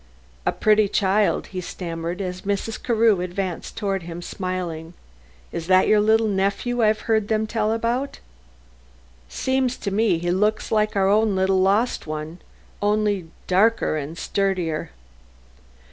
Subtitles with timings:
[0.47, 2.81] "A pretty child," he stammered, as Mrs.
[2.81, 4.95] Carew advanced toward him smiling.
[5.51, 8.17] "Is that your little nephew I've heard them tell about?
[9.29, 12.39] Seems to me he looks like our own little lost one;
[12.81, 14.89] only darker and sturdier."